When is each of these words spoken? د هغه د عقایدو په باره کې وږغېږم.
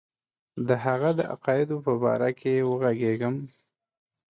د 0.67 0.69
هغه 0.85 1.09
د 1.19 1.21
عقایدو 1.33 1.77
په 1.85 1.93
باره 2.03 2.29
کې 2.39 2.65
وږغېږم. 2.69 3.35